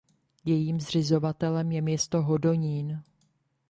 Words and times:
Jejím 0.45 0.81
zřizovatelem 0.81 1.71
je 1.71 1.81
město 1.81 2.21
Hodonín. 2.21 3.03